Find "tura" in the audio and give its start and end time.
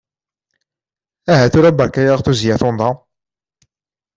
1.53-1.71